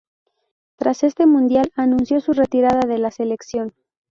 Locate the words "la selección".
2.97-3.75